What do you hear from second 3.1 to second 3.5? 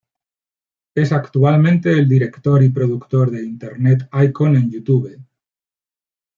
de